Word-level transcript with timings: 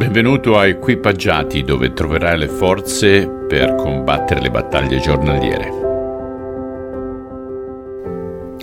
Benvenuto 0.00 0.56
a 0.56 0.66
Equipaggiati 0.66 1.62
dove 1.62 1.92
troverai 1.92 2.38
le 2.38 2.48
forze 2.48 3.28
per 3.28 3.74
combattere 3.74 4.40
le 4.40 4.50
battaglie 4.50 4.98
giornaliere. 4.98 5.68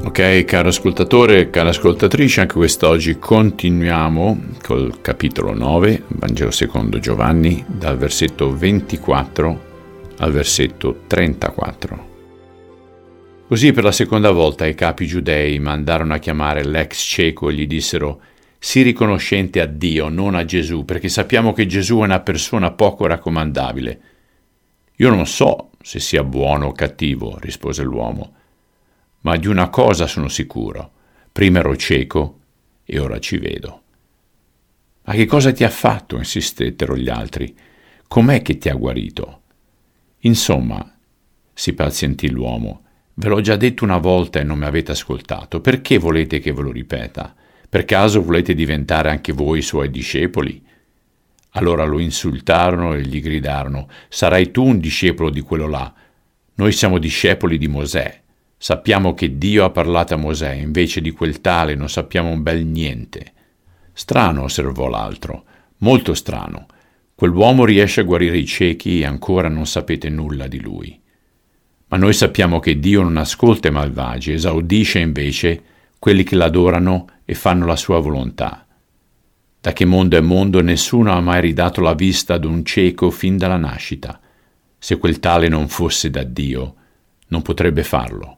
Ok, 0.04 0.46
caro 0.46 0.70
ascoltatore, 0.70 1.52
cara 1.52 1.70
ascoltatrice, 1.70 2.42
anche 2.42 2.56
quest'oggi 2.56 3.20
continuiamo 3.20 4.46
col 4.64 5.00
capitolo 5.00 5.54
9, 5.54 6.06
Vangelo 6.08 6.50
secondo 6.50 6.98
Giovanni, 6.98 7.64
dal 7.68 8.00
versetto 8.00 8.58
24 8.58 9.66
al 10.18 10.32
versetto 10.32 11.02
34. 11.06 12.06
Così 13.48 13.72
per 13.74 13.84
la 13.84 13.92
seconda 13.92 14.32
volta 14.32 14.66
i 14.66 14.74
capi 14.74 15.06
giudei 15.06 15.60
mandarono 15.60 16.16
a 16.16 16.18
chiamare 16.18 16.66
l'ex 16.66 16.98
cieco 16.98 17.50
e 17.50 17.54
gli 17.54 17.68
dissero 17.68 18.22
sii 18.68 18.84
riconoscente 18.84 19.62
a 19.62 19.66
Dio, 19.66 20.10
non 20.10 20.36
a 20.36 20.44
Gesù, 20.44 20.84
perché 20.84 21.08
sappiamo 21.08 21.54
che 21.54 21.68
Gesù 21.68 22.00
è 22.00 22.04
una 22.04 22.20
persona 22.20 22.72
poco 22.72 23.06
raccomandabile. 23.06 24.02
Io 24.98 25.10
non 25.10 25.26
so 25.26 25.70
se 25.82 26.02
sia 26.02 26.22
buono 26.26 26.66
o 26.66 26.72
cattivo, 26.74 27.38
rispose 27.40 27.84
l'uomo, 27.84 28.34
ma 29.22 29.38
di 29.38 29.48
una 29.48 29.70
cosa 29.70 30.06
sono 30.06 30.28
sicuro. 30.28 30.92
Prima 31.32 31.60
ero 31.60 31.78
cieco 31.78 32.40
e 32.84 33.00
ora 33.00 33.20
ci 33.20 33.38
vedo. 33.38 33.84
Ma 35.04 35.14
che 35.14 35.26
cosa 35.26 35.54
ti 35.54 35.64
ha 35.64 35.70
fatto? 35.70 36.18
insistettero 36.18 36.98
gli 36.98 37.08
altri. 37.08 37.56
Com'è 38.06 38.42
che 38.42 38.58
ti 38.58 38.68
ha 38.68 38.74
guarito? 38.74 39.44
Insomma, 40.20 40.94
si 41.54 41.72
pazientì 41.72 42.30
l'uomo, 42.30 42.84
ve 43.14 43.30
l'ho 43.30 43.40
già 43.40 43.56
detto 43.56 43.86
una 43.86 43.98
volta 43.98 44.42
e 44.42 44.44
non 44.44 44.58
mi 44.58 44.66
avete 44.66 44.92
ascoltato. 44.92 45.62
Perché 45.62 45.98
volete 45.98 46.40
che 46.40 46.52
ve 46.52 46.62
lo 46.64 46.72
ripeta? 46.74 47.34
Per 47.70 47.84
caso 47.84 48.24
volete 48.24 48.54
diventare 48.54 49.10
anche 49.10 49.34
voi 49.34 49.62
suoi 49.62 49.90
discepoli? 49.92 50.64
Allora 51.52 51.84
lo 51.84 52.00
insultarono 52.00 52.94
e 52.94 53.02
gli 53.02 53.20
gridarono, 53.20 53.90
Sarai 54.08 54.52
tu 54.52 54.64
un 54.64 54.80
discepolo 54.80 55.30
di 55.30 55.42
quello 55.42 55.68
là. 55.68 55.94
Noi 56.56 56.72
siamo 56.72 56.98
discepoli 56.98 57.58
di 57.58 57.68
Mosè. 57.68 58.22
Sappiamo 58.56 59.14
che 59.14 59.38
Dio 59.38 59.66
ha 59.66 59.70
parlato 59.70 60.14
a 60.14 60.18
Mosè, 60.18 60.54
invece 60.54 61.02
di 61.02 61.12
quel 61.12 61.42
tale 61.42 61.76
non 61.76 61.90
sappiamo 61.90 62.30
un 62.30 62.42
bel 62.42 62.66
niente. 62.66 63.34
Strano, 63.92 64.44
osservò 64.44 64.88
l'altro, 64.88 65.44
molto 65.80 66.14
strano. 66.14 66.68
Quell'uomo 67.14 67.66
riesce 67.66 68.02
a 68.02 68.04
guarire 68.04 68.38
i 68.38 68.46
ciechi 68.46 69.02
e 69.02 69.06
ancora 69.06 69.50
non 69.50 69.66
sapete 69.66 70.10
nulla 70.10 70.48
di 70.48 70.60
lui. 70.60 71.00
Ma 71.88 71.98
noi 71.98 72.14
sappiamo 72.14 72.60
che 72.60 72.80
Dio 72.80 73.02
non 73.02 73.18
ascolta 73.18 73.68
i 73.68 73.72
malvagi, 73.72 74.32
esaudisce 74.32 75.00
invece 75.00 75.64
quelli 76.00 76.24
che 76.24 76.36
l'adorano 76.36 77.08
e 77.30 77.34
fanno 77.34 77.66
la 77.66 77.76
sua 77.76 78.00
volontà. 78.00 78.66
Da 79.60 79.74
che 79.74 79.84
mondo 79.84 80.16
è 80.16 80.22
mondo 80.22 80.62
nessuno 80.62 81.12
ha 81.12 81.20
mai 81.20 81.42
ridato 81.42 81.82
la 81.82 81.94
vista 81.94 82.36
ad 82.36 82.46
un 82.46 82.64
cieco 82.64 83.10
fin 83.12 83.36
dalla 83.36 83.58
nascita. 83.58 84.18
Se 84.80 84.98
quel 84.98 85.20
tale 85.20 85.50
non 85.50 85.68
fosse 85.68 86.10
da 86.10 86.24
Dio, 86.24 86.76
non 87.28 87.42
potrebbe 87.42 87.84
farlo. 87.84 88.38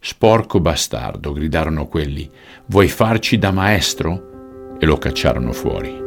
Sporco 0.00 0.58
bastardo, 0.58 1.32
gridarono 1.32 1.86
quelli, 1.86 2.28
vuoi 2.66 2.88
farci 2.88 3.38
da 3.38 3.52
maestro? 3.52 4.74
E 4.80 4.84
lo 4.84 4.98
cacciarono 4.98 5.52
fuori. 5.52 6.00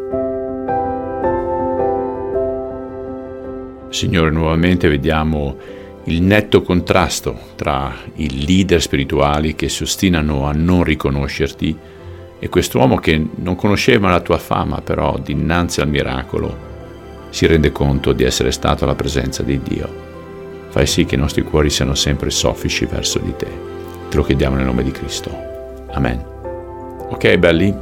Signore, 3.87 4.29
nuovamente 4.29 4.89
vediamo 4.89 5.55
il 6.05 6.21
netto 6.21 6.61
contrasto 6.61 7.37
tra 7.55 7.93
i 8.15 8.45
leader 8.45 8.81
spirituali 8.81 9.55
che 9.55 9.69
si 9.69 9.83
ostinano 9.83 10.45
a 10.45 10.51
non 10.51 10.83
riconoscerti 10.83 11.77
e 12.37 12.49
quest'uomo 12.49 12.97
che 12.97 13.25
non 13.35 13.55
conosceva 13.55 14.09
la 14.09 14.19
tua 14.19 14.37
fama, 14.37 14.81
però 14.81 15.17
dinanzi 15.17 15.81
al 15.81 15.87
miracolo 15.87 16.73
si 17.29 17.47
rende 17.47 17.71
conto 17.71 18.13
di 18.13 18.23
essere 18.23 18.51
stato 18.51 18.83
alla 18.83 18.95
presenza 18.95 19.41
di 19.41 19.59
Dio. 19.61 20.03
Fai 20.69 20.85
sì 20.85 21.05
che 21.05 21.15
i 21.15 21.17
nostri 21.17 21.41
cuori 21.41 21.69
siano 21.69 21.95
sempre 21.95 22.29
soffici 22.29 22.85
verso 22.85 23.19
di 23.19 23.33
te. 23.35 23.47
Te 24.09 24.15
lo 24.15 24.23
chiediamo 24.23 24.57
nel 24.57 24.65
nome 24.65 24.83
di 24.83 24.91
Cristo. 24.91 25.31
Amen. 25.91 26.23
Ok, 27.09 27.37
belli? 27.37 27.73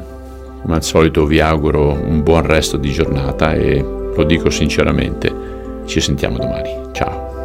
Come 0.62 0.76
al 0.76 0.84
solito 0.84 1.26
vi 1.26 1.42
auguro 1.42 1.92
un 1.92 2.24
buon 2.24 2.46
resto 2.46 2.78
di 2.78 2.92
giornata 2.92 3.54
e 3.54 3.80
lo 3.82 4.24
dico 4.24 4.50
sinceramente, 4.50 5.32
ci 5.86 6.00
sentiamo 6.00 6.38
domani. 6.38 6.70
Ciao. 6.94 7.43